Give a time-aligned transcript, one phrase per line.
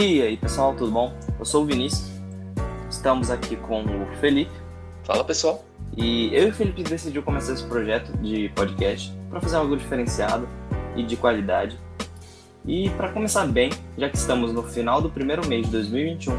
[0.00, 1.12] E aí pessoal, tudo bom?
[1.40, 2.08] Eu sou o Vinícius,
[2.88, 4.52] estamos aqui com o Felipe.
[5.02, 5.64] Fala pessoal.
[5.96, 10.48] E eu e o Felipe decidiu começar esse projeto de podcast para fazer algo diferenciado
[10.94, 11.76] e de qualidade.
[12.64, 16.32] E para começar bem, já que estamos no final do primeiro mês de 2021,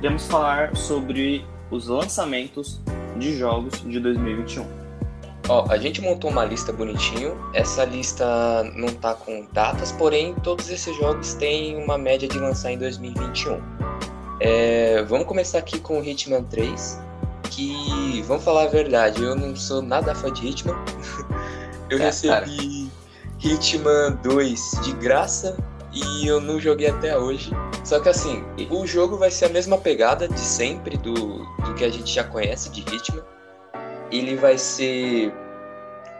[0.00, 2.80] iremos falar sobre os lançamentos
[3.16, 4.83] de jogos de 2021.
[5.48, 7.36] Ó, a gente montou uma lista bonitinho.
[7.52, 8.24] Essa lista
[8.74, 13.60] não tá com datas, porém todos esses jogos têm uma média de lançar em 2021.
[14.40, 17.00] É, vamos começar aqui com o Hitman 3,
[17.50, 20.76] que, vamos falar a verdade, eu não sou nada fã de Hitman.
[21.90, 22.46] eu é, recebi cara.
[23.38, 25.56] Hitman 2 de graça
[25.92, 27.50] e eu não joguei até hoje.
[27.84, 31.84] Só que assim, o jogo vai ser a mesma pegada de sempre, do, do que
[31.84, 33.33] a gente já conhece de Hitman
[34.18, 35.32] ele vai ser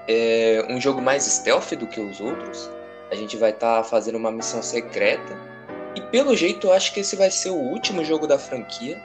[0.08, 2.70] é, um jogo mais stealth do que os outros.
[3.10, 5.38] A gente vai estar tá fazendo uma missão secreta.
[5.94, 9.00] E pelo jeito eu acho que esse vai ser o último jogo da franquia.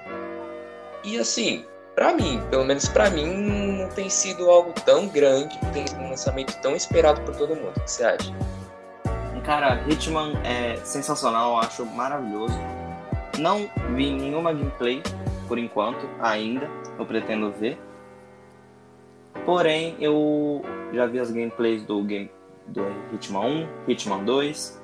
[1.04, 5.86] E assim, para mim, pelo menos para mim, não tem sido algo tão grande, tem
[5.86, 7.74] sido um lançamento tão esperado por todo mundo.
[7.78, 8.34] O que você acha?
[9.44, 12.54] Cara, Hitman é sensacional, eu acho maravilhoso.
[13.40, 15.02] Não vi nenhuma gameplay
[15.48, 16.70] por enquanto, ainda.
[16.98, 17.78] Eu pretendo ver.
[19.46, 20.62] Porém, eu
[20.94, 22.30] já vi as gameplays do, game,
[22.68, 24.82] do Hitman 1, Hitman 2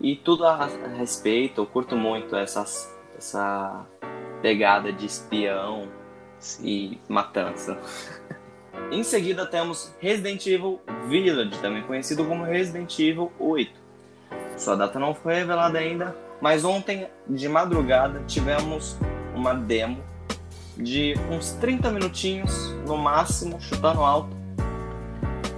[0.00, 1.60] e tudo a, respeito.
[1.62, 3.86] Eu curto muito essas, essa
[4.42, 5.88] pegada de espião
[6.62, 7.78] e matança.
[8.90, 13.88] em seguida temos Resident Evil Village, também conhecido como Resident Evil 8.
[14.56, 18.98] Sua data não foi revelada ainda, mas ontem de madrugada tivemos
[19.34, 20.02] uma demo
[20.78, 24.36] de uns 30 minutinhos no máximo, chutando alto,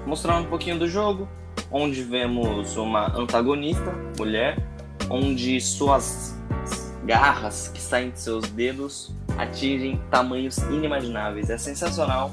[0.06, 1.28] mostrando um pouquinho do jogo,
[1.70, 4.58] onde vemos uma antagonista, mulher,
[5.10, 6.36] onde suas
[7.04, 11.50] garras que saem de seus dedos atingem tamanhos inimagináveis.
[11.50, 12.32] É sensacional,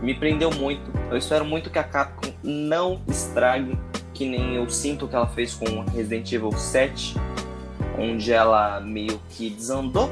[0.00, 0.90] me prendeu muito.
[1.10, 3.78] Eu espero muito que a Capcom não estrague,
[4.12, 7.16] que nem eu sinto que ela fez com Resident Evil 7,
[7.98, 10.10] onde ela meio que desandou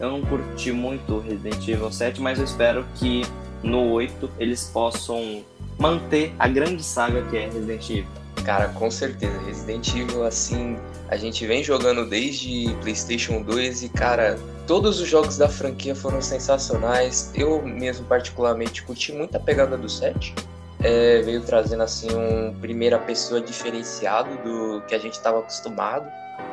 [0.00, 3.22] eu não curti muito Resident Evil 7, mas eu espero que
[3.62, 5.42] no 8 eles possam
[5.78, 8.24] manter a grande saga que é Resident Evil.
[8.44, 9.38] Cara, com certeza.
[9.46, 10.76] Resident Evil, assim,
[11.08, 16.20] a gente vem jogando desde PlayStation 2 e, cara, todos os jogos da franquia foram
[16.20, 17.30] sensacionais.
[17.34, 20.34] Eu mesmo, particularmente, curti muito a pegada do 7.
[20.82, 26.06] É, veio trazendo, assim, um primeira pessoa diferenciado do que a gente estava acostumado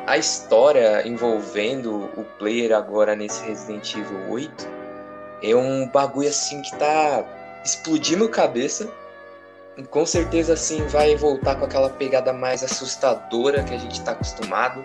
[0.06, 4.68] a história envolvendo o player agora nesse Resident Evil 8
[5.42, 7.24] é um bagulho assim que tá
[7.64, 8.88] explodindo cabeça.
[9.76, 14.12] E com certeza assim vai voltar com aquela pegada mais assustadora que a gente tá
[14.12, 14.82] acostumado.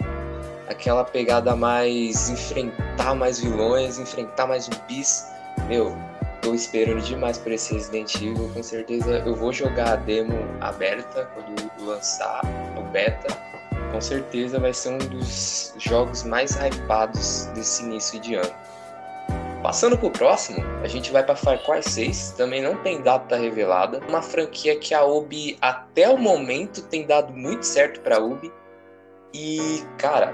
[0.67, 5.25] Aquela pegada mais enfrentar mais vilões, enfrentar mais zumbis.
[5.67, 5.95] Meu,
[6.41, 8.49] tô esperando demais por esse Resident Evil.
[8.53, 12.41] Com certeza eu vou jogar a demo aberta quando lançar
[12.77, 13.27] o beta
[13.97, 18.53] com certeza vai ser um dos jogos mais hypados desse início de ano.
[19.63, 23.99] Passando pro próximo, a gente vai para Far Cry 6, também não tem data revelada,
[24.07, 28.53] uma franquia que a Ubi até o momento tem dado muito certo para a Ubi.
[29.33, 30.31] E, cara,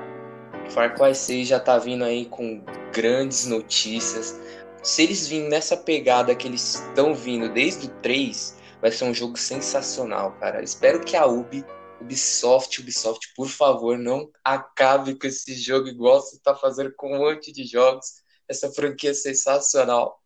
[0.72, 4.42] Far Cry 6 já tá vindo aí com grandes notícias.
[4.82, 9.14] Se eles virem nessa pegada que eles estão vindo desde o 3, vai ser um
[9.14, 10.62] jogo sensacional, cara.
[10.62, 11.64] Espero que a Ubi
[12.04, 17.20] Ubisoft, Ubisoft, por favor, não acabe com esse jogo igual você está fazendo com um
[17.20, 18.22] monte de jogos.
[18.48, 20.22] Essa franquia é sensacional.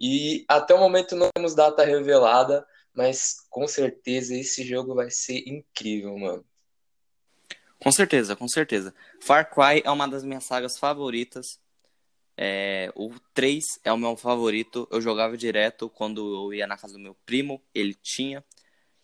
[0.00, 5.48] E até o momento não temos data revelada, mas com certeza esse jogo vai ser
[5.48, 6.44] incrível, mano.
[7.78, 8.92] Com certeza, com certeza.
[9.20, 11.60] Far Cry é uma das minhas sagas favoritas.
[12.36, 14.88] É, o 3 é o meu favorito.
[14.90, 18.44] Eu jogava direto quando eu ia na casa do meu primo, ele tinha.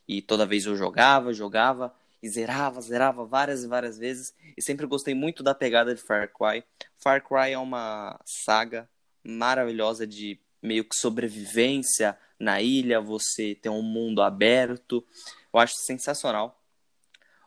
[0.07, 4.87] E toda vez eu jogava, jogava e zerava, zerava várias e várias vezes e sempre
[4.87, 6.65] gostei muito da pegada de Far Cry.
[6.97, 8.89] Far Cry é uma saga
[9.23, 15.05] maravilhosa de meio que sobrevivência na ilha, você tem um mundo aberto.
[15.53, 16.61] Eu acho sensacional.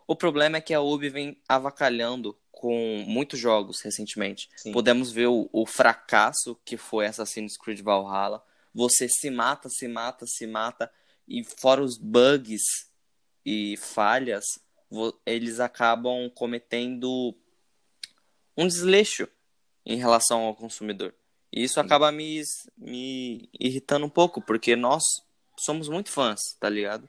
[0.08, 4.50] O problema é que a Ubi vem avacalhando com muitos jogos recentemente.
[4.58, 4.72] Sim.
[4.72, 8.44] Podemos ver o, o fracasso que foi Assassin's Creed Valhalla.
[8.74, 10.92] Você se mata, se mata, se mata
[11.28, 12.91] e fora os bugs
[13.46, 14.46] e falhas,
[15.26, 17.36] eles acabam cometendo
[18.58, 19.28] um desleixo
[19.86, 21.14] em relação ao consumidor.
[21.52, 22.42] E isso acaba me,
[22.78, 25.04] me irritando um pouco, porque nós
[25.58, 27.08] somos muito fãs, tá ligado?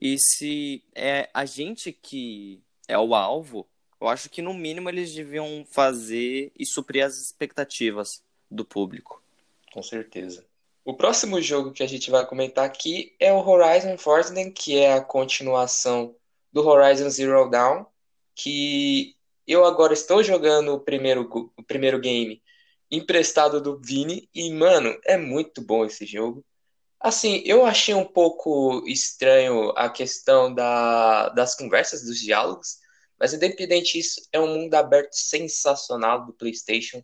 [0.00, 3.68] E se é a gente que é o alvo,
[4.02, 8.08] Eu acho que no mínimo eles deviam fazer e suprir as expectativas
[8.50, 9.22] do público.
[9.72, 10.44] Com certeza.
[10.84, 14.94] O próximo jogo que a gente vai comentar aqui é o Horizon Forbidden, que é
[14.94, 16.16] a continuação
[16.52, 17.86] do Horizon Zero Dawn,
[18.34, 19.14] que
[19.46, 22.42] eu agora estou jogando o primeiro, o primeiro game
[22.90, 26.44] emprestado do Vini e, mano, é muito bom esse jogo.
[27.00, 32.78] Assim, eu achei um pouco estranho a questão da, das conversas, dos diálogos,
[33.18, 37.02] mas independente disso, é um mundo aberto sensacional do PlayStation.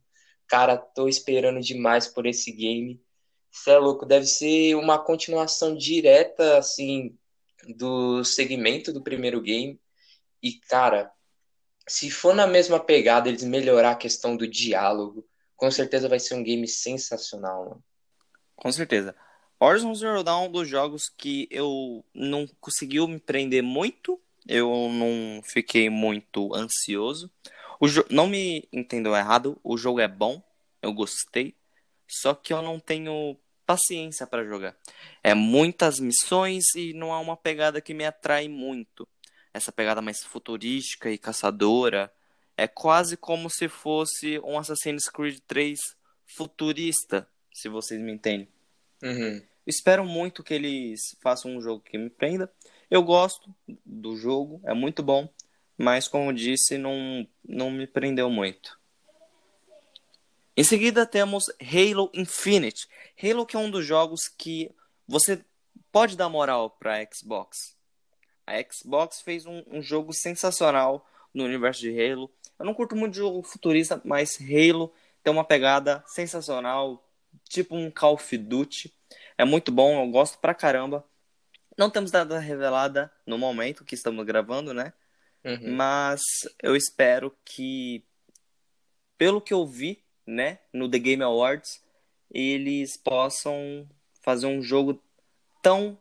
[0.49, 3.01] Cara, tô esperando demais por esse game.
[3.59, 7.19] Você é louco, deve ser uma continuação direta, assim,
[7.77, 9.81] do segmento do primeiro game.
[10.41, 11.11] E, cara,
[11.87, 15.27] se for na mesma pegada, eles melhorar a questão do diálogo,
[15.57, 17.85] com certeza vai ser um game sensacional, mano.
[18.55, 19.15] Com certeza.
[19.59, 24.89] Horizon Zero Dawn é um dos jogos que eu não conseguiu me prender muito, eu
[24.89, 27.29] não fiquei muito ansioso.
[27.81, 28.05] O jo...
[28.09, 30.41] Não me entendam errado, o jogo é bom,
[30.81, 31.57] eu gostei,
[32.07, 33.37] só que eu não tenho
[33.69, 34.75] paciência para jogar.
[35.23, 39.07] É muitas missões e não há uma pegada que me atrai muito.
[39.53, 42.11] Essa pegada mais futurística e caçadora.
[42.57, 45.79] É quase como se fosse um Assassin's Creed 3
[46.35, 48.49] futurista, se vocês me entendem.
[49.03, 49.43] Uhum.
[49.67, 52.51] Espero muito que eles façam um jogo que me prenda.
[52.91, 53.55] Eu gosto
[53.85, 55.29] do jogo, é muito bom,
[55.77, 58.78] mas como disse, não, não me prendeu muito.
[60.59, 62.89] Em seguida temos Halo Infinite.
[63.23, 64.75] Halo que é um dos jogos que
[65.07, 65.45] você
[65.93, 67.77] pode dar moral para Xbox.
[68.45, 72.29] A Xbox fez um, um, jogo sensacional no universo de Halo.
[72.59, 77.09] Eu não curto muito jogo futurista, mas Halo tem uma pegada sensacional,
[77.49, 78.93] tipo um Call of Duty.
[79.39, 81.07] É muito bom, eu gosto pra caramba.
[81.77, 84.93] Não temos data revelada no momento que estamos gravando, né?
[85.45, 85.77] Uhum.
[85.77, 86.21] Mas
[86.61, 88.05] eu espero que,
[89.17, 91.83] pelo que eu vi né, no The Game Awards,
[92.31, 93.89] eles possam
[94.21, 95.03] fazer um jogo
[95.63, 95.99] tão,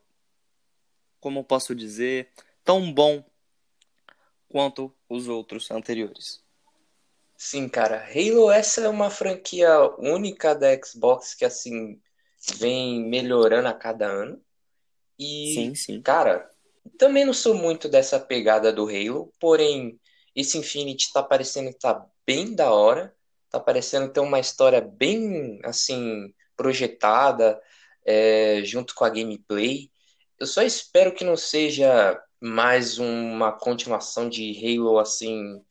[1.22, 2.30] como eu posso dizer,
[2.64, 3.24] tão bom
[4.50, 6.44] quanto os outros anteriores.
[7.38, 12.02] Sim, cara, Halo essa é uma franquia única da Xbox que assim
[12.58, 14.42] vem melhorando a cada ano.
[15.18, 16.02] E sim, sim.
[16.02, 16.50] cara,
[16.98, 19.98] também não sou muito dessa pegada do Halo, porém
[20.36, 23.16] esse Infinity tá parecendo que tá bem da hora
[23.60, 27.60] tá parecendo ter uma história bem assim projetada
[28.06, 29.92] é, junto com a gameplay.
[30.40, 35.62] Eu só espero que não seja mais uma continuação de Halo assim,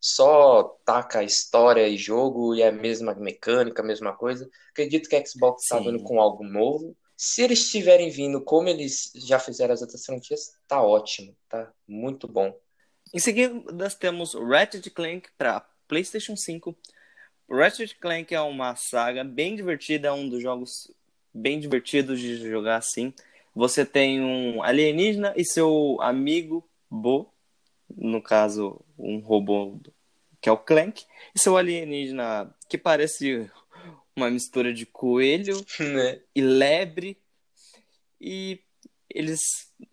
[0.00, 4.48] só taca história e jogo e a mesma mecânica, a mesma coisa.
[4.70, 6.96] Acredito que a Xbox está vindo com algo novo.
[7.16, 12.28] Se eles estiverem vindo como eles já fizeram as outras franquias, tá ótimo, tá muito
[12.28, 12.54] bom.
[13.14, 16.76] Em seguida, nós temos Ratchet Clank para PlayStation 5,
[17.48, 20.90] Ratchet Clank é uma saga bem divertida, é um dos jogos
[21.32, 23.12] bem divertidos de jogar assim.
[23.54, 27.32] Você tem um alienígena e seu amigo Bo,
[27.96, 29.78] no caso, um robô
[30.40, 33.50] que é o Clank, e seu alienígena que parece
[34.16, 36.20] uma mistura de coelho né?
[36.34, 37.16] e lebre.
[38.20, 38.60] E
[39.08, 39.40] eles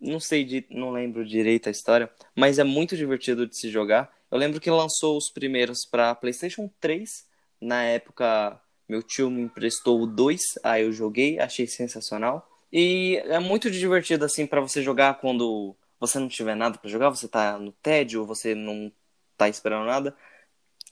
[0.00, 4.12] não sei, não lembro direito a história, mas é muito divertido de se jogar.
[4.30, 10.02] Eu lembro que lançou os primeiros para PlayStation 3 na época, meu tio me emprestou
[10.02, 12.48] o 2, aí eu joguei, achei sensacional.
[12.72, 17.10] E é muito divertido assim para você jogar quando você não tiver nada para jogar,
[17.10, 18.92] você tá no tédio, você não
[19.36, 20.14] tá esperando nada.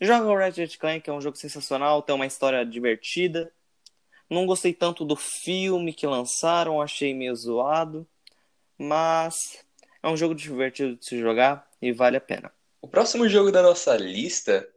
[0.00, 3.52] Joga o Ratchet Clank, é um jogo sensacional, tem uma história divertida.
[4.28, 8.06] Não gostei tanto do filme que lançaram, achei meio zoado,
[8.78, 9.34] mas
[10.02, 12.50] é um jogo divertido de se jogar e vale a pena.
[12.80, 14.68] O próximo jogo da nossa lista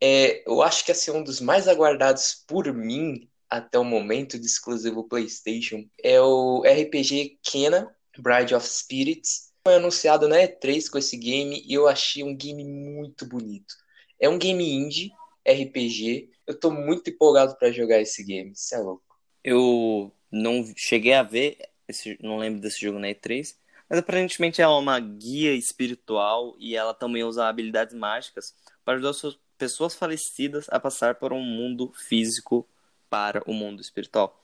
[0.00, 4.46] é, eu acho que assim, um dos mais aguardados por mim até o momento de
[4.46, 9.52] exclusivo PlayStation é o RPG Kena Bride of Spirits.
[9.64, 13.74] Foi anunciado na E3 com esse game e eu achei um game muito bonito.
[14.20, 15.10] É um game indie,
[15.46, 16.30] RPG.
[16.46, 19.04] Eu tô muito empolgado para jogar esse game, isso é louco.
[19.42, 23.54] Eu não cheguei a ver, esse, não lembro desse jogo na E3,
[23.88, 29.20] mas aparentemente é uma guia espiritual e ela também usa habilidades mágicas para ajudar os
[29.20, 32.66] seus pessoas falecidas a passar por um mundo físico
[33.10, 34.40] para o mundo espiritual.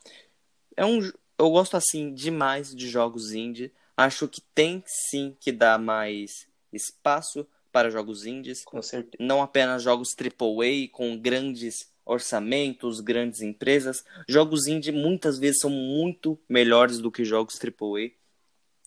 [0.75, 0.99] É um,
[1.39, 3.71] eu gosto assim demais de jogos indie.
[3.95, 9.17] Acho que tem sim que dar mais espaço para jogos indies, com certeza.
[9.19, 14.03] não apenas jogos AAA com grandes orçamentos, grandes empresas.
[14.27, 18.11] Jogos indie muitas vezes são muito melhores do que jogos AAA.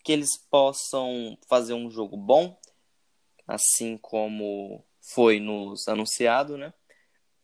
[0.02, 2.58] Que eles possam fazer um jogo bom,
[3.46, 6.72] assim como foi nos anunciado, né?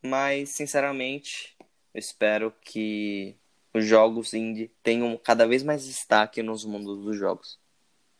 [0.02, 1.56] Mas, sinceramente,
[1.94, 3.36] eu espero que
[3.72, 7.58] os jogos indie tenham cada vez mais destaque nos mundos dos jogos.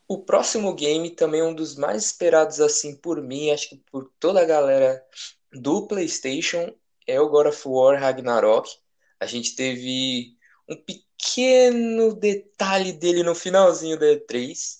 [0.09, 4.11] O próximo game também é um dos mais esperados assim por mim, acho que por
[4.19, 5.05] toda a galera
[5.53, 6.75] do PlayStation,
[7.07, 8.71] é o God of War Ragnarok.
[9.21, 14.79] A gente teve um pequeno detalhe dele no finalzinho da E3.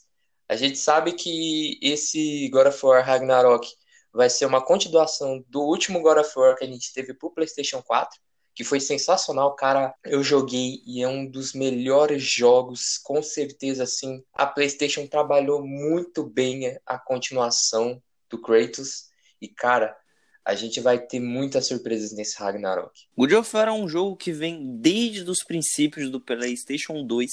[0.49, 3.69] A gente sabe que esse God of War Ragnarok
[4.15, 7.83] vai ser uma continuação do último God of War que a gente teve pro PlayStation
[7.83, 8.19] 4
[8.55, 9.93] que foi sensacional, cara.
[10.05, 14.23] Eu joguei e é um dos melhores jogos, com certeza, assim.
[14.33, 19.07] A PlayStation trabalhou muito bem a continuação do Kratos
[19.43, 19.97] e, cara,
[20.45, 22.93] a gente vai ter muitas surpresas nesse Ragnarok.
[23.17, 27.31] God of War é um jogo que vem desde os princípios do PlayStation 2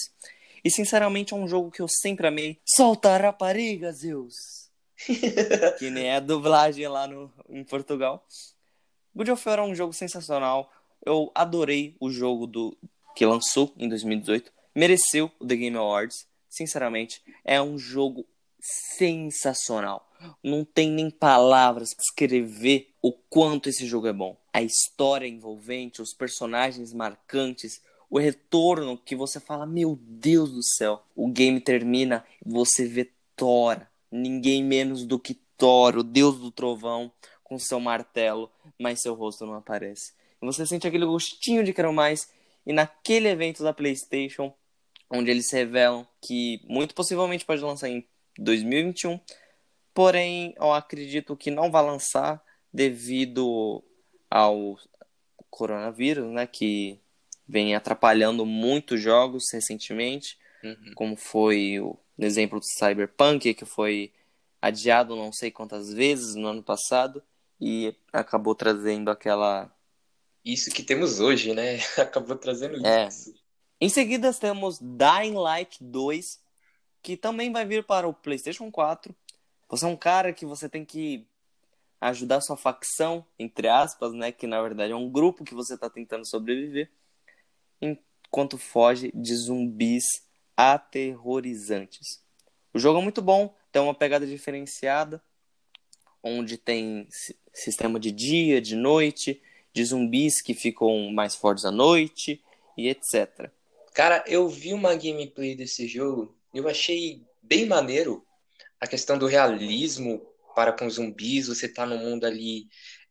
[0.63, 2.57] e, sinceramente, é um jogo que eu sempre amei.
[2.65, 4.60] Solta a rapariga, Zeus!
[5.79, 8.25] que nem é a dublagem lá no, em Portugal.
[9.13, 10.71] God of War é um jogo sensacional
[11.05, 12.77] eu adorei o jogo do
[13.15, 14.51] que lançou em 2018.
[14.75, 16.27] Mereceu o The Game Awards.
[16.49, 18.25] Sinceramente, é um jogo
[18.59, 20.07] sensacional.
[20.43, 24.37] Não tem nem palavras para escrever o quanto esse jogo é bom.
[24.53, 31.01] A história envolvente, os personagens marcantes, o retorno que você fala, meu Deus do céu.
[31.15, 33.81] O game termina e você vê Thor,
[34.11, 37.11] ninguém menos do que Thor, o deus do trovão,
[37.43, 40.13] com seu martelo, mas seu rosto não aparece.
[40.41, 42.31] Você sente aquele gostinho de quero mais.
[42.65, 44.53] E naquele evento da PlayStation,
[45.09, 49.19] onde eles revelam que muito possivelmente pode lançar em 2021,
[49.93, 52.41] porém eu acredito que não vai lançar
[52.73, 53.83] devido
[54.29, 54.77] ao
[55.49, 56.99] coronavírus, né, que
[57.47, 60.93] vem atrapalhando muitos jogos recentemente, uhum.
[60.95, 64.11] como foi o exemplo do Cyberpunk, que foi
[64.61, 67.23] adiado não sei quantas vezes no ano passado
[67.59, 69.71] e acabou trazendo aquela
[70.43, 71.77] isso que temos hoje, né?
[71.97, 73.07] Acabou trazendo é.
[73.07, 73.33] isso.
[73.79, 76.39] Em seguida temos Dying Light 2,
[77.01, 79.15] que também vai vir para o PlayStation 4.
[79.69, 81.27] Você é um cara que você tem que
[81.99, 84.31] ajudar sua facção, entre aspas, né?
[84.31, 86.89] Que na verdade é um grupo que você está tentando sobreviver,
[87.79, 90.03] enquanto foge de zumbis
[90.61, 92.21] aterrorizantes.
[92.71, 95.21] O jogo é muito bom, tem uma pegada diferenciada,
[96.21, 97.07] onde tem
[97.51, 99.41] sistema de dia, de noite,
[99.73, 102.43] de zumbis que ficam mais fortes à noite
[102.77, 103.49] e etc.
[103.93, 108.23] Cara, eu vi uma gameplay desse jogo e eu achei bem maneiro
[108.79, 110.21] a questão do realismo
[110.55, 111.47] para com zumbis.
[111.47, 112.67] Você tá num mundo ali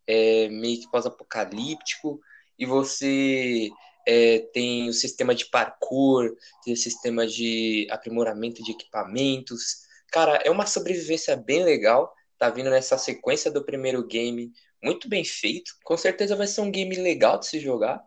[0.07, 2.21] é, meio que pós-apocalíptico
[2.57, 3.71] e você
[4.07, 9.81] é, tem o sistema de parkour, tem o sistema de aprimoramento de equipamentos.
[10.11, 12.15] Cara, é uma sobrevivência bem legal.
[12.39, 14.53] Tá vindo nessa sequência do primeiro game
[14.83, 15.73] muito bem feito.
[15.85, 18.03] Com certeza vai ser um game legal de se jogar.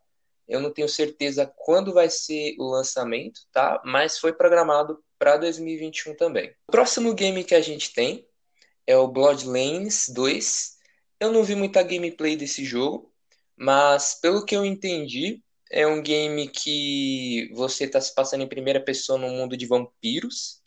[0.47, 3.81] Eu não tenho certeza quando vai ser o lançamento, tá?
[3.85, 6.49] Mas foi programado para 2021 também.
[6.67, 8.27] O próximo game que a gente tem
[8.85, 10.73] é o Bloodlines 2.
[11.19, 13.13] Eu não vi muita gameplay desse jogo,
[13.55, 15.41] mas pelo que eu entendi,
[15.73, 20.63] é um game que você está se passando em primeira pessoa no mundo de vampiros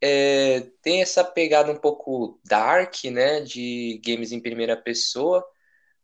[0.00, 5.44] é, tem essa pegada um pouco dark, né, de games em primeira pessoa.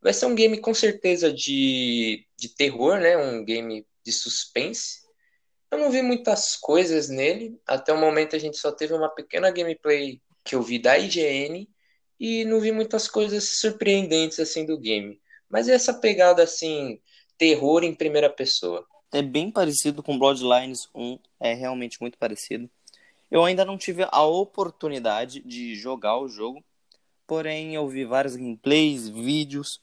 [0.02, 5.00] Vai ser um game com certeza de, de terror, né, um game de suspense.
[5.71, 9.50] Eu não vi muitas coisas nele, até o momento a gente só teve uma pequena
[9.50, 11.68] gameplay que eu vi da IGN
[12.21, 15.21] e não vi muitas coisas surpreendentes assim do game.
[15.49, 17.00] Mas essa pegada assim,
[17.38, 18.86] terror em primeira pessoa.
[19.12, 22.68] É bem parecido com Bloodlines 1, é realmente muito parecido.
[23.30, 26.62] Eu ainda não tive a oportunidade de jogar o jogo,
[27.26, 29.80] porém eu vi vários gameplays, vídeos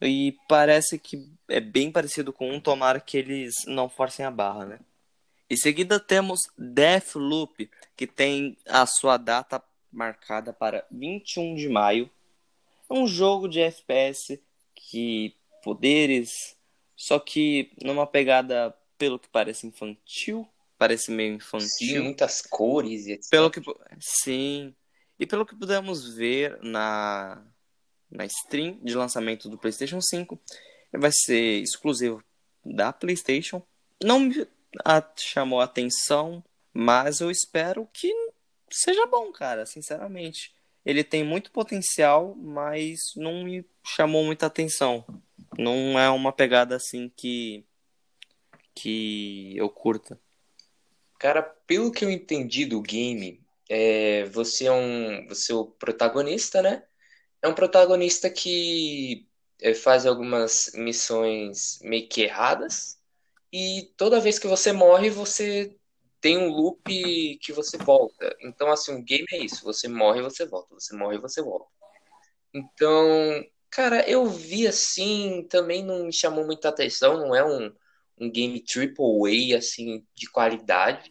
[0.00, 4.66] e parece que é bem parecido com um, tomara que eles não forcem a barra,
[4.66, 4.80] né?
[5.48, 12.10] Em seguida temos Deathloop, que tem a sua data marcada para 21 de maio.
[12.90, 14.40] É um jogo de FPS
[14.74, 16.56] que poderes,
[16.96, 21.68] só que numa pegada pelo que parece infantil, parece meio infantil.
[21.68, 23.30] Sim, muitas cores e etc.
[23.30, 23.60] Pelo que,
[24.00, 24.74] sim.
[25.18, 27.44] E pelo que pudemos ver na,
[28.10, 30.40] na stream de lançamento do PlayStation 5,
[30.92, 32.22] vai ser exclusivo
[32.64, 33.62] da PlayStation.
[34.02, 34.46] Não me
[35.16, 38.12] chamou a atenção, mas eu espero que
[38.70, 40.52] seja bom, cara, sinceramente.
[40.84, 45.04] Ele tem muito potencial, mas não me chamou muita atenção.
[45.58, 47.64] Não é uma pegada assim que
[48.74, 50.18] que eu curta.
[51.18, 56.62] Cara, pelo que eu entendi do game, é, você é um, você é o protagonista,
[56.62, 56.82] né?
[57.42, 59.26] é um protagonista que
[59.60, 62.98] é, faz algumas missões meio que erradas,
[63.52, 65.76] e toda vez que você morre, você
[66.20, 66.82] tem um loop
[67.42, 68.34] que você volta.
[68.40, 71.42] Então, assim, o game é isso: você morre e você volta, você morre e você
[71.42, 71.66] volta.
[72.54, 77.72] Então, cara, eu vi assim, também não me chamou muita atenção, não é um,
[78.18, 81.10] um game triple A, assim, de qualidade.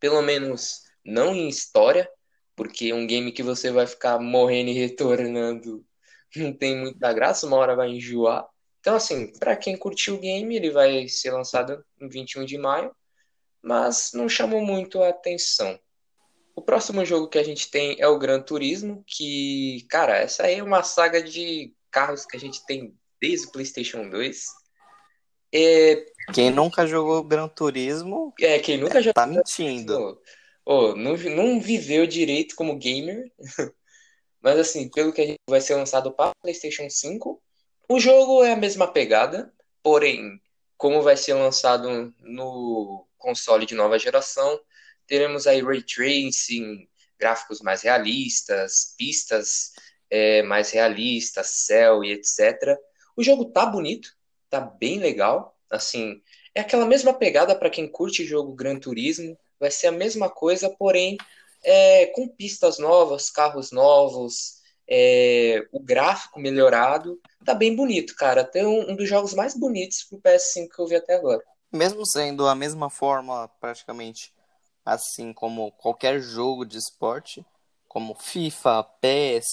[0.00, 2.10] Pelo menos não em história,
[2.56, 5.86] porque um game que você vai ficar morrendo e retornando
[6.36, 8.46] não tem muita graça, uma hora vai enjoar.
[8.80, 12.94] Então, assim, para quem curtiu o game, ele vai ser lançado em 21 de maio,
[13.62, 15.78] mas não chamou muito a atenção.
[16.54, 20.56] O próximo jogo que a gente tem é o Gran Turismo, que, cara, essa aí
[20.56, 24.44] é uma saga de carros que a gente tem desde o PlayStation 2.
[25.50, 26.04] É...
[26.34, 28.34] Quem nunca jogou Gran Turismo.
[28.38, 29.14] É, quem nunca jogou.
[29.14, 30.20] Tá mentindo.
[30.62, 33.32] Oh, não, não viveu direito como gamer.
[34.42, 37.42] Mas assim, pelo que gente vai ser lançado para PlayStation 5,
[37.88, 39.50] o jogo é a mesma pegada,
[39.82, 40.38] porém,
[40.76, 44.60] como vai ser lançado no console de nova geração,
[45.06, 46.86] teremos aí ray tracing,
[47.18, 49.72] gráficos mais realistas, pistas
[50.10, 52.78] é, mais realistas, céu e etc.
[53.16, 54.10] O jogo tá bonito,
[54.48, 56.20] tá bem legal, assim,
[56.54, 60.70] é aquela mesma pegada para quem curte jogo Gran Turismo, vai ser a mesma coisa,
[60.70, 61.16] porém
[61.64, 64.56] é, com pistas novas, carros novos,
[64.88, 68.44] é, o gráfico melhorado, tá bem bonito, cara.
[68.44, 71.42] Tem um, um, dos jogos mais bonitos pro PS5 que eu vi até agora.
[71.72, 74.32] Mesmo sendo a mesma forma, praticamente,
[74.84, 77.44] assim como qualquer jogo de esporte,
[77.88, 79.44] como FIFA, PES,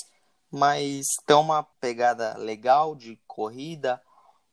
[0.53, 3.99] mas tem uma pegada legal de corrida,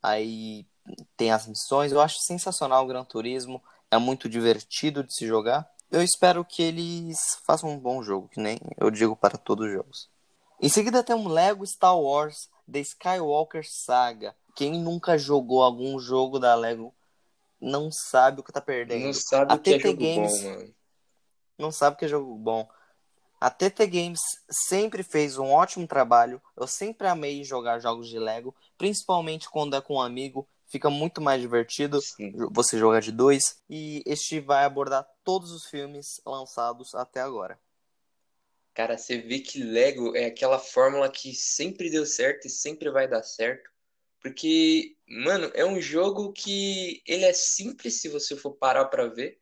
[0.02, 0.66] aí
[1.14, 1.92] tem as missões.
[1.92, 5.70] Eu acho sensacional o Gran Turismo, é muito divertido de se jogar.
[5.90, 9.72] Eu espero que eles façam um bom jogo, que nem eu digo para todos os
[9.72, 10.08] jogos.
[10.58, 14.34] Em seguida tem um Lego Star Wars The Skywalker Saga.
[14.56, 16.94] Quem nunca jogou algum jogo da Lego
[17.60, 19.04] não sabe o que tá perdendo.
[19.04, 20.42] Não sabe o que é jogo Games...
[20.42, 20.74] bom, mano.
[21.58, 22.66] Não sabe o que é jogo bom.
[23.40, 26.42] A TT Games sempre fez um ótimo trabalho.
[26.56, 31.20] Eu sempre amei jogar jogos de Lego, principalmente quando é com um amigo fica muito
[31.20, 32.32] mais divertido Sim.
[32.52, 33.60] você jogar de dois.
[33.68, 37.58] E este vai abordar todos os filmes lançados até agora.
[38.72, 43.08] Cara, você vê que Lego é aquela fórmula que sempre deu certo e sempre vai
[43.08, 43.68] dar certo.
[44.22, 49.40] Porque, mano, é um jogo que ele é simples se você for parar para ver,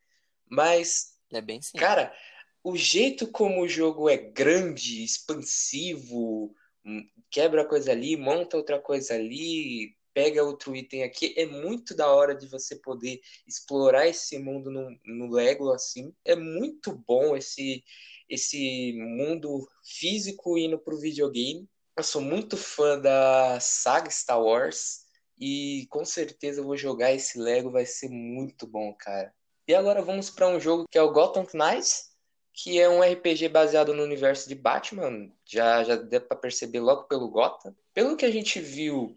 [0.49, 1.87] mas é bem simples.
[1.87, 2.15] Cara,
[2.63, 9.15] o jeito como o jogo é grande, expansivo, hum, quebra coisa ali, monta outra coisa
[9.15, 11.35] ali, pega outro item aqui.
[11.37, 16.13] É muito da hora de você poder explorar esse mundo no, no Lego assim.
[16.25, 17.85] É muito bom esse
[18.29, 21.67] esse mundo físico indo pro videogame.
[21.97, 25.07] Eu sou muito fã da saga Star Wars
[25.41, 29.33] e com certeza eu vou jogar esse Lego, vai ser muito bom, cara.
[29.67, 32.08] E agora vamos para um jogo que é o Gotham Knights,
[32.61, 35.31] que é um RPG baseado no universo de Batman.
[35.45, 37.73] Já já deu para perceber logo pelo Gotham.
[37.95, 39.17] Pelo que a gente viu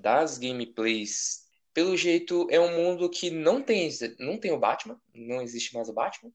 [0.00, 1.42] das gameplays,
[1.74, 5.90] pelo jeito é um mundo que não tem, não tem o Batman, não existe mais
[5.90, 6.32] o Batman,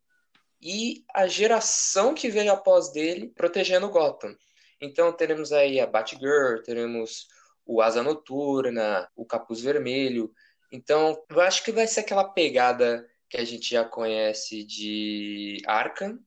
[0.62, 4.36] e a geração que veio após dele protegendo Gotham.
[4.80, 7.28] Então teremos aí a Batgirl, teremos
[7.65, 10.32] o Asa Noturna, o Capuz Vermelho.
[10.72, 16.20] Então, eu acho que vai ser aquela pegada que a gente já conhece de Arkham,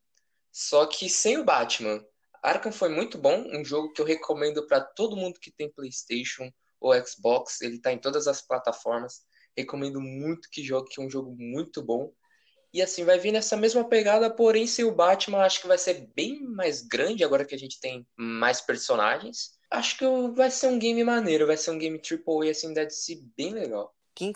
[0.53, 2.05] só que sem o Batman.
[2.43, 6.51] Arkham foi muito bom, um jogo que eu recomendo para todo mundo que tem PlayStation
[6.81, 9.23] ou Xbox, ele está em todas as plataformas.
[9.57, 12.12] Recomendo muito que jogue, que é um jogo muito bom.
[12.73, 16.09] E assim, vai vir nessa mesma pegada, porém, sem o Batman, acho que vai ser
[16.17, 19.53] bem mais grande agora que a gente tem mais personagens.
[19.71, 23.21] Acho que vai ser um game maneiro, vai ser um game AAA, assim, deve ser
[23.37, 23.95] bem legal.
[24.14, 24.33] Quem,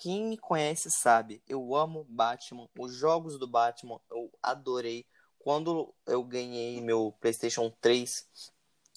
[0.00, 5.06] Quem me conhece sabe, eu amo Batman, os jogos do Batman eu adorei.
[5.38, 8.26] Quando eu ganhei meu PlayStation 3,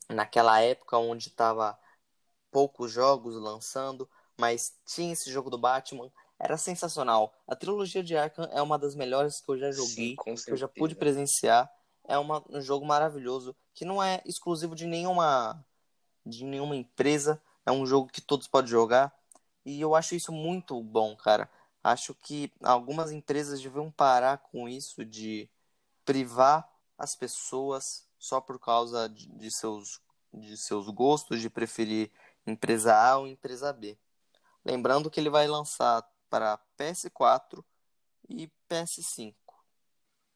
[0.09, 1.77] naquela época onde tava
[2.49, 7.33] poucos jogos lançando, mas tinha esse jogo do Batman, era sensacional.
[7.47, 10.57] A trilogia de Arkham é uma das melhores que eu já joguei, Sim, que eu
[10.57, 11.71] já pude presenciar.
[12.03, 15.63] É uma, um jogo maravilhoso que não é exclusivo de nenhuma
[16.25, 17.41] de nenhuma empresa.
[17.65, 19.13] É um jogo que todos podem jogar
[19.65, 21.49] e eu acho isso muito bom, cara.
[21.83, 25.49] Acho que algumas empresas deviam parar com isso de
[26.05, 29.99] privar as pessoas só por causa de, seus
[30.33, 32.11] de seus gostos, de preferir
[32.45, 33.97] empresa A ou empresa B.
[34.63, 37.63] Lembrando que ele vai lançar para PS4
[38.29, 39.35] e PS5.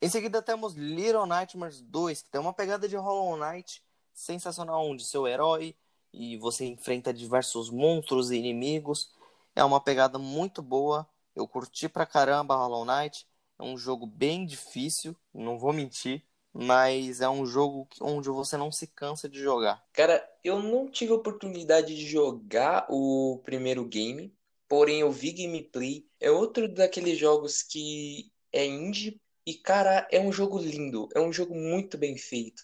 [0.02, 3.84] Em seguida temos Little Nightmares 2, que tem uma pegada de Hollow Knight,
[4.14, 5.76] sensacional onde seu herói
[6.16, 9.12] e você enfrenta diversos monstros e inimigos.
[9.56, 11.08] É uma pegada muito boa.
[11.36, 13.28] Eu curti pra caramba Hollow Knight.
[13.60, 16.24] É um jogo bem difícil, não vou mentir,
[16.54, 19.84] mas é um jogo onde você não se cansa de jogar.
[19.94, 24.34] Cara, eu não tive oportunidade de jogar o primeiro game,
[24.68, 26.06] porém eu vi gameplay.
[26.20, 31.32] É outro daqueles jogos que é indie e, cara, é um jogo lindo, é um
[31.32, 32.64] jogo muito bem feito.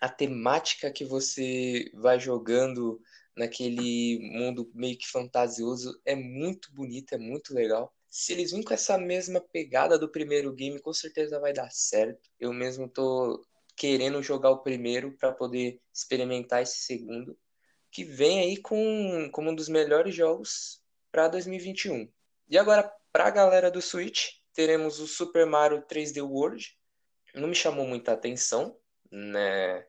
[0.00, 3.00] A temática que você vai jogando
[3.36, 7.94] naquele mundo meio que fantasioso é muito bonita, é muito legal.
[8.08, 12.28] Se eles vêm com essa mesma pegada do primeiro game, com certeza vai dar certo.
[12.40, 13.44] Eu mesmo tô
[13.76, 17.38] querendo jogar o primeiro para poder experimentar esse segundo,
[17.90, 22.10] que vem aí com como um dos melhores jogos para 2021.
[22.48, 26.76] E agora para a galera do Switch, teremos o Super Mario 3D World.
[27.34, 28.76] Não me chamou muita atenção,
[29.10, 29.84] né?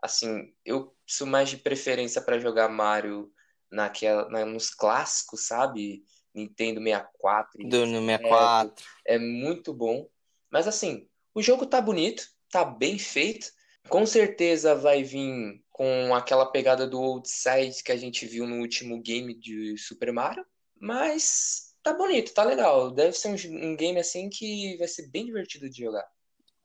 [0.00, 3.32] Assim, eu sou mais de preferência para jogar Mario
[3.70, 6.04] naquela, na, nos clássicos, sabe?
[6.34, 7.68] Nintendo 64.
[7.68, 8.84] Do 64.
[9.06, 10.08] É, é muito bom.
[10.50, 13.48] Mas assim, o jogo tá bonito, tá bem feito.
[13.88, 18.56] Com certeza vai vir com aquela pegada do Old Side que a gente viu no
[18.60, 20.44] último game de Super Mario.
[20.80, 22.90] Mas tá bonito, tá legal.
[22.90, 26.06] Deve ser um, um game assim que vai ser bem divertido de jogar.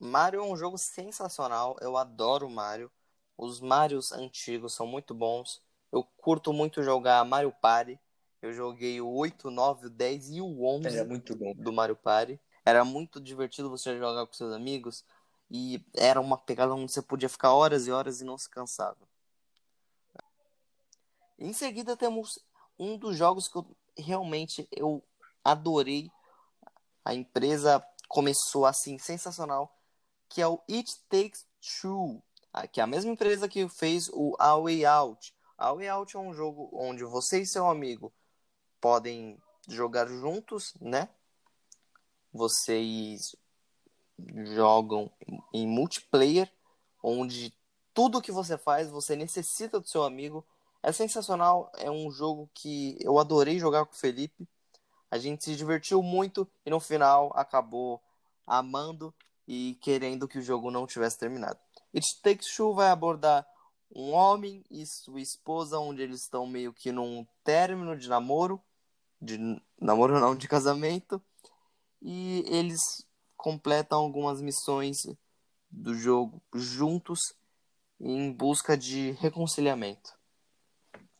[0.04, 1.76] Mario é um jogo sensacional.
[1.80, 2.90] Eu adoro Mario.
[3.36, 5.62] Os Marios antigos são muito bons.
[5.90, 7.98] Eu curto muito jogar Mario Party.
[8.42, 11.54] Eu joguei o 8, 9, o 10 e o 11 Era muito bom.
[11.54, 12.38] do Mario Party.
[12.64, 15.04] Era muito divertido você jogar com seus amigos
[15.50, 18.98] e era uma pegada onde você podia ficar horas e horas e não se cansava.
[21.38, 22.38] Em seguida temos
[22.78, 25.02] um dos jogos que eu realmente eu
[25.42, 26.10] adorei.
[27.04, 29.73] A empresa começou assim sensacional,
[30.34, 31.46] que é o It Takes
[31.80, 32.20] Two,
[32.72, 35.32] que é a mesma empresa que fez o A Way Out.
[35.56, 38.12] A Way Out é um jogo onde você e seu amigo
[38.80, 41.08] podem jogar juntos, né?
[42.32, 43.36] Vocês
[44.56, 45.08] jogam
[45.52, 46.50] em multiplayer,
[47.00, 47.54] onde
[47.94, 50.44] tudo que você faz você necessita do seu amigo.
[50.82, 54.48] É sensacional, é um jogo que eu adorei jogar com o Felipe.
[55.08, 58.02] A gente se divertiu muito e no final acabou
[58.44, 59.14] amando
[59.46, 61.58] e querendo que o jogo não tivesse terminado.
[61.94, 63.46] It Takes Two vai abordar
[63.94, 68.62] um homem e sua esposa, onde eles estão meio que num término de namoro
[69.24, 69.38] de
[69.80, 71.22] namoro não, de casamento.
[72.02, 72.80] E eles
[73.36, 75.06] completam algumas missões
[75.70, 77.20] do jogo juntos
[77.98, 80.12] em busca de reconciliamento.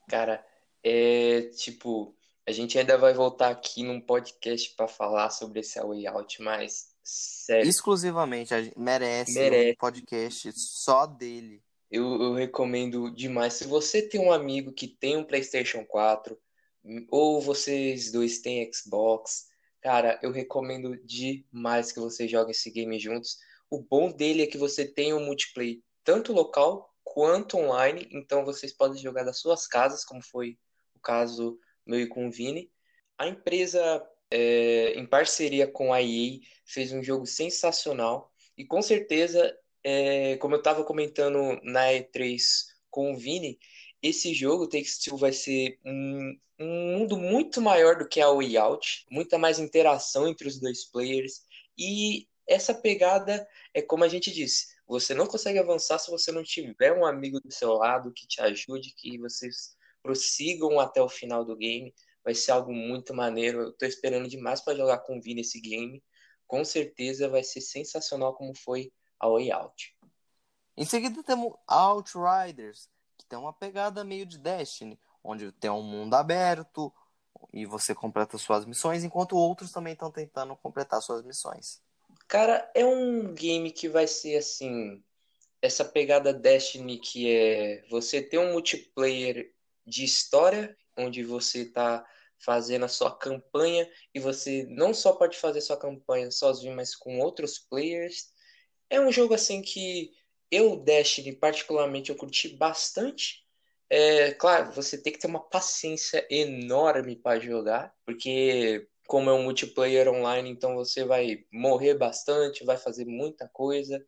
[0.08, 0.44] Cara,
[0.82, 2.14] é tipo,
[2.46, 6.93] a gente ainda vai voltar aqui num podcast para falar sobre esse Way Out, mas
[7.04, 7.68] sério.
[7.68, 11.62] Exclusivamente, merece, merece um podcast só dele.
[11.90, 13.54] Eu, eu recomendo demais.
[13.54, 16.36] Se você tem um amigo que tem um PlayStation 4,
[17.10, 19.46] ou vocês dois têm Xbox,
[19.80, 23.38] cara, eu recomendo demais que vocês joguem esse game juntos.
[23.70, 28.72] O bom dele é que você tem um multiplayer tanto local quanto online, então vocês
[28.72, 30.58] podem jogar das suas casas, como foi
[30.94, 32.70] o caso meu e com o Vini.
[33.18, 39.56] A empresa, é, em parceria com a EA, fez um jogo sensacional e com certeza,
[39.82, 42.40] é, como eu estava comentando na E3
[42.90, 43.58] com o Vini,
[44.02, 48.56] esse jogo, Takes Two, vai ser um, um mundo muito maior do que a Way
[48.56, 51.42] Out, muita mais interação entre os dois players,
[51.76, 56.42] e essa pegada é como a gente disse, você não consegue avançar se você não
[56.42, 61.44] tiver um amigo do seu lado que te ajude, que vocês prossigam até o final
[61.44, 61.94] do game.
[62.24, 63.60] Vai ser algo muito maneiro.
[63.60, 66.02] Eu tô esperando demais para jogar com o Vini esse game.
[66.46, 69.96] Com certeza vai ser sensacional como foi a Way Out.
[70.76, 76.14] Em seguida temos Outriders, que tem uma pegada meio de Destiny, onde tem um mundo
[76.14, 76.92] aberto
[77.52, 81.80] e você completa suas missões, enquanto outros também estão tentando completar suas missões.
[82.26, 85.02] Cara, é um game que vai ser assim,
[85.60, 89.52] essa pegada Destiny que é você ter um multiplayer
[89.86, 92.04] de história, onde você está
[92.38, 97.18] fazendo a sua campanha e você não só pode fazer sua campanha sozinho, mas com
[97.20, 98.32] outros players.
[98.90, 100.10] É um jogo assim que
[100.50, 103.44] eu, Destiny, particularmente, eu curti bastante.
[103.88, 109.42] É, claro, você tem que ter uma paciência enorme para jogar, porque como é um
[109.42, 114.04] multiplayer online, então você vai morrer bastante, vai fazer muita coisa.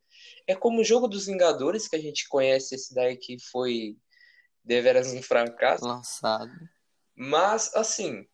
[0.46, 3.96] É como o jogo dos Vingadores, que a gente conhece esse daí que foi
[4.64, 5.84] deveras um fracasso.
[5.84, 6.50] Lançado.
[7.16, 8.26] Mas, assim,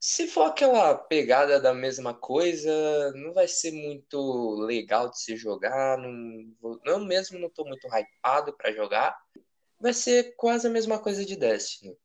[0.00, 5.98] se for aquela pegada da mesma coisa, não vai ser muito legal de se jogar.
[5.98, 9.14] Não, eu mesmo não tô muito hypado para jogar.
[9.78, 11.96] vai ser quase a mesma coisa de Destiny.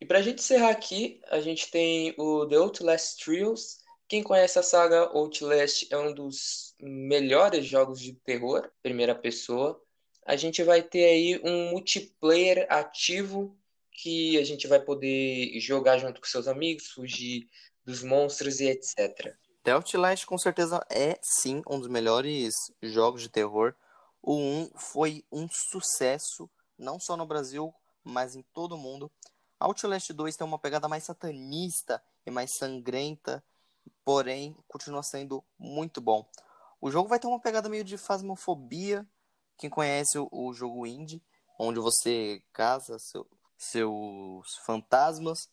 [0.00, 3.78] E pra gente encerrar aqui, a gente tem o The Outlast Trials.
[4.08, 9.80] Quem conhece a saga Outlast é um dos melhores jogos de terror, primeira pessoa.
[10.26, 13.56] A gente vai ter aí um multiplayer ativo
[13.92, 17.48] que a gente vai poder jogar junto com seus amigos, fugir
[17.84, 19.36] dos monstros e etc.
[19.62, 23.74] The Outlast com certeza é sim um dos melhores jogos de terror.
[24.20, 29.10] O 1 foi um sucesso, não só no Brasil, mas em todo o mundo.
[29.60, 33.42] Outlast 2 tem uma pegada mais satanista e mais sangrenta,
[34.04, 36.28] porém continua sendo muito bom.
[36.80, 39.06] O jogo vai ter uma pegada meio de fasmofobia.
[39.56, 41.22] Quem conhece o, jogo indie,
[41.56, 43.24] onde você casa seu,
[43.62, 45.48] seus fantasmas,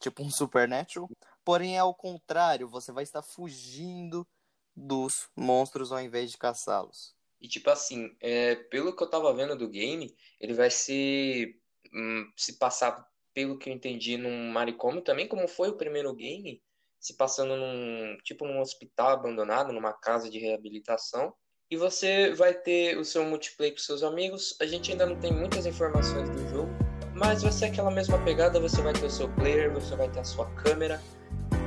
[0.00, 1.08] tipo um Supernatural.
[1.44, 4.26] Porém, é ao contrário, você vai estar fugindo
[4.74, 7.14] dos monstros ao invés de caçá-los.
[7.40, 11.56] E tipo assim, é, pelo que eu tava vendo do game, ele vai ser.
[11.92, 16.62] Hum, se passar, pelo que eu entendi, num manicômio também, como foi o primeiro game,
[17.00, 18.16] se passando num.
[18.24, 21.34] tipo num hospital abandonado, numa casa de reabilitação.
[21.70, 24.56] E você vai ter o seu multiplayer com seus amigos.
[24.60, 26.70] A gente ainda não tem muitas informações do jogo,
[27.24, 30.20] mas vai ser aquela mesma pegada, você vai ter o seu player, você vai ter
[30.20, 31.00] a sua câmera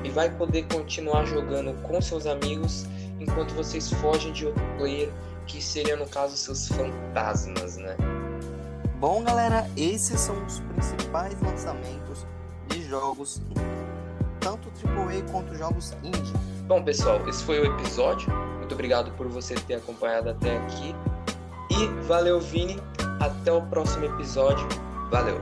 [0.03, 2.85] e vai poder continuar jogando com seus amigos
[3.21, 5.09] enquanto vocês fogem de outro player
[5.47, 7.95] que seria no caso seus fantasmas, né?
[8.99, 12.25] Bom, galera, esses são os principais lançamentos
[12.67, 13.41] de jogos,
[14.41, 16.33] tanto AAA quanto jogos indie.
[16.67, 18.29] Bom, pessoal, esse foi o episódio.
[18.57, 20.93] Muito obrigado por você ter acompanhado até aqui.
[21.69, 22.77] E valeu, Vini.
[23.21, 24.67] Até o próximo episódio.
[25.15, 25.39] Valeu!